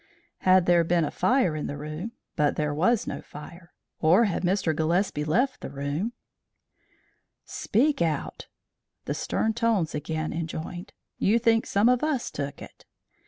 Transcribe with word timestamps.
"Had 0.39 0.65
there 0.65 0.83
been 0.83 1.05
a 1.05 1.11
fire 1.11 1.55
in 1.55 1.67
the 1.67 1.77
room 1.77 2.13
but 2.35 2.55
there 2.55 2.73
was 2.73 3.05
no 3.05 3.21
fire. 3.21 3.71
Or 3.99 4.23
had 4.25 4.41
Mr. 4.41 4.75
Gillespie 4.75 5.23
left 5.23 5.61
the 5.61 5.69
room" 5.69 6.13
"Speak 7.61 8.01
out!" 8.01 8.47
the 9.05 9.13
stern 9.13 9.53
tones 9.53 9.93
again 9.93 10.33
enjoined. 10.33 10.93
"You 11.19 11.37
think 11.37 11.67
some 11.67 11.87
of 11.87 12.03
us 12.03 12.31
took 12.31 12.63
it?" 12.63 12.83